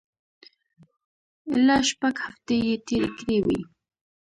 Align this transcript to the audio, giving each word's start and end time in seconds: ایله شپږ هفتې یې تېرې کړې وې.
ایله 1.49 1.77
شپږ 1.89 2.15
هفتې 2.25 2.55
یې 2.67 2.75
تېرې 2.87 3.09
کړې 3.17 3.37
وې. 3.45 3.59